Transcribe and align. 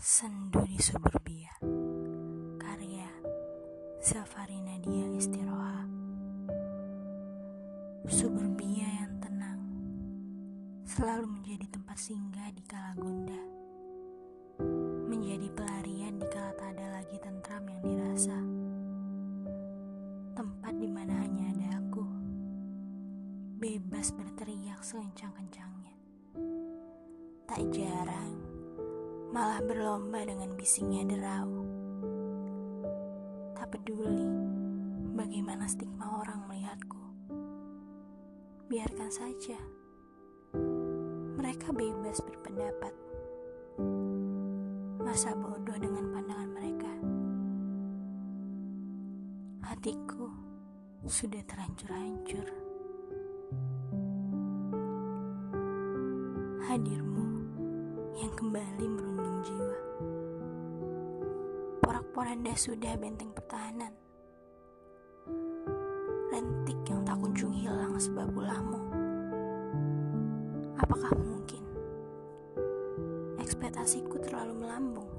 Sendu 0.00 0.64
di 0.64 0.80
Suburbia 0.80 1.60
Karya 2.56 3.12
Safari 4.00 4.56
Nadia 4.64 5.12
Istiroha. 5.12 5.84
Suburbia 8.08 8.88
yang 9.04 9.20
tenang. 9.20 9.60
Selalu 10.88 11.28
menjadi 11.28 11.68
tempat 11.76 12.00
singgah 12.00 12.48
di 12.48 12.64
kala 12.64 12.96
gundah 12.96 13.44
Menjadi 15.04 15.52
pelarian 15.52 16.16
di 16.16 16.24
kala 16.32 16.56
tak 16.56 16.80
ada 16.80 16.96
lagi 16.96 17.20
tentram 17.20 17.68
yang 17.68 17.84
dirasa. 17.84 18.40
Tempat 20.32 20.80
di 20.80 20.88
mana 20.88 21.12
hanya 21.12 21.44
ada 21.52 21.68
aku. 21.76 22.08
Bebas 23.60 24.16
berteriak 24.16 24.80
sekencang-kencangnya 24.80 25.92
Tak 27.44 27.60
jarang 27.68 28.49
malah 29.30 29.62
berlomba 29.62 30.26
dengan 30.26 30.58
bisingnya 30.58 31.06
derau. 31.06 31.62
Tak 33.54 33.70
peduli 33.70 34.26
bagaimana 35.14 35.70
stigma 35.70 36.18
orang 36.18 36.50
melihatku. 36.50 36.98
Biarkan 38.66 39.10
saja. 39.10 39.58
Mereka 41.38 41.70
bebas 41.70 42.18
berpendapat. 42.26 42.94
Masa 44.98 45.30
bodoh 45.38 45.78
dengan 45.78 46.10
pandangan 46.10 46.50
mereka. 46.50 46.92
Hatiku 49.62 50.26
sudah 51.06 51.42
terhancur-hancur. 51.46 52.46
Hadirmu 56.66 57.19
yang 58.18 58.32
kembali 58.34 58.86
merundung 58.90 59.38
jiwa. 59.46 59.78
Porak-poranda 61.78 62.54
sudah 62.58 62.98
benteng 62.98 63.30
pertahanan. 63.30 63.94
Lentik 66.30 66.78
yang 66.90 67.06
tak 67.06 67.18
kunjung 67.22 67.54
hilang 67.54 67.94
sebab 67.94 68.30
ulahmu. 68.34 68.80
Apakah 70.80 71.12
mungkin 71.14 71.62
ekspektasiku 73.38 74.18
terlalu 74.22 74.66
melambung? 74.66 75.10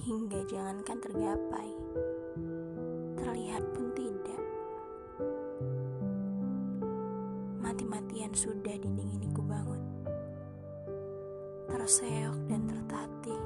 Hingga 0.00 0.40
jangankan 0.48 0.98
tergapai, 1.00 1.70
terlihat 3.20 3.64
pun 3.76 3.92
tidak. 3.92 4.42
Mati-matian 7.60 8.32
sudah 8.32 8.74
dinding 8.80 9.20
ini 9.20 9.28
kubangun 9.36 9.89
terseok 11.80 12.36
dan 12.44 12.60
tertatih. 12.68 13.40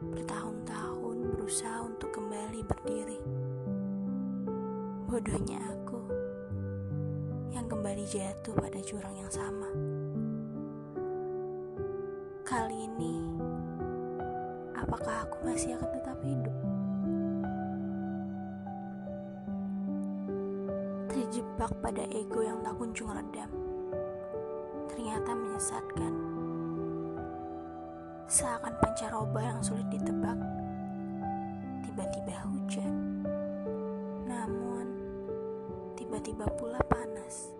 Bertahun-tahun 0.00 1.36
berusaha 1.36 1.84
untuk 1.84 2.08
kembali 2.08 2.64
berdiri. 2.64 3.20
Bodohnya 5.12 5.60
aku 5.60 6.00
yang 7.52 7.68
kembali 7.68 8.00
jatuh 8.08 8.56
pada 8.56 8.80
jurang 8.80 9.12
yang 9.20 9.28
sama. 9.28 9.68
Kali 12.48 12.88
ini, 12.88 13.20
apakah 14.72 15.28
aku 15.28 15.52
masih 15.52 15.76
akan 15.76 15.90
tetap 16.00 16.18
hidup? 16.24 16.56
Terjebak 21.12 21.72
pada 21.84 22.08
ego 22.08 22.40
yang 22.40 22.64
tak 22.64 22.72
kunjung 22.80 23.12
redam 23.12 23.52
ternyata 24.88 25.30
menyesatkan. 25.30 26.27
Seakan 28.28 28.76
pancaroba 28.76 29.40
yang 29.40 29.64
sulit 29.64 29.88
ditebak, 29.88 30.36
tiba-tiba 31.80 32.44
hujan. 32.44 33.24
Namun, 34.28 34.84
tiba-tiba 35.96 36.44
pula 36.60 36.76
panas. 36.92 37.56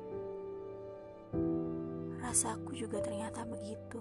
Rasaku 2.20 2.76
juga 2.76 3.00
ternyata 3.00 3.48
begitu. 3.48 3.97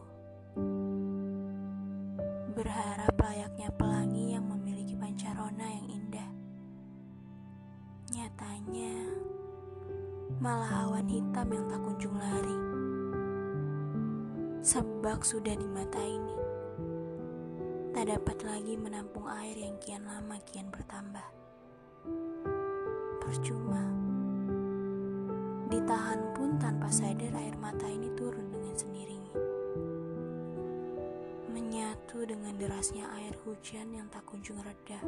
Berharap 2.51 3.15
layaknya 3.15 3.71
pelangi 3.71 4.35
yang 4.35 4.43
memiliki 4.51 4.99
pancarona 4.99 5.71
yang 5.71 5.87
indah. 5.87 6.29
Nyatanya, 8.11 8.95
malah 10.43 10.91
awan 10.91 11.07
hitam 11.07 11.47
yang 11.47 11.63
tak 11.71 11.79
kunjung 11.79 12.19
lari 12.19 12.59
sebak 14.67 15.23
sudah 15.23 15.55
di 15.55 15.63
mata 15.63 16.03
ini. 16.03 16.46
Tak 17.97 18.13
dapat 18.13 18.37
lagi 18.45 18.77
menampung 18.77 19.25
air 19.25 19.57
yang 19.57 19.73
kian 19.81 20.05
lama 20.05 20.37
kian 20.45 20.69
bertambah. 20.69 21.25
Percuma. 23.17 23.89
Ditahan 25.65 26.21
pun 26.37 26.61
tanpa 26.61 26.93
sadar 26.93 27.33
air 27.33 27.57
mata 27.57 27.89
ini 27.89 28.13
turun 28.13 28.53
dengan 28.53 28.77
sendirinya. 28.77 29.33
Menyatu 31.49 32.21
dengan 32.21 32.53
derasnya 32.61 33.09
air 33.17 33.33
hujan 33.41 33.89
yang 33.89 34.05
tak 34.13 34.21
kunjung 34.29 34.61
reda. 34.61 35.01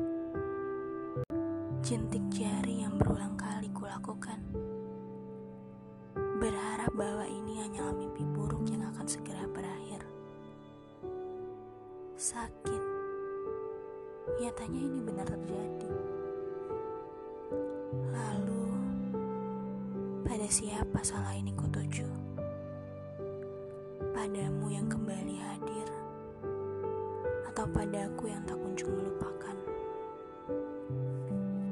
Jentik 1.86 2.26
jari 2.34 2.90
yang 2.90 2.98
berulang 2.98 3.38
kali 3.38 3.70
kulakukan. 3.70 4.42
Berharap 6.42 6.90
bahwa 6.98 7.30
ini 7.30 7.70
hanyalah 7.70 7.94
mimpi 7.94 8.26
buruk 8.34 8.66
yang 8.66 8.82
akan 8.90 9.06
segera 9.06 9.46
berakhir. 9.46 10.02
Sakit. 12.20 12.79
Nyatanya 14.40 14.80
ini 14.80 15.00
benar 15.04 15.28
terjadi. 15.28 15.92
Lalu, 18.08 18.72
pada 20.24 20.48
siapa 20.48 21.04
salah 21.04 21.36
ini 21.36 21.52
kutuju? 21.60 22.08
Padamu 24.16 24.72
yang 24.72 24.88
kembali 24.88 25.36
hadir, 25.44 25.92
atau 27.52 27.68
padaku 27.68 28.32
yang 28.32 28.40
tak 28.48 28.56
kunjung 28.56 28.96
melupakan? 28.96 29.39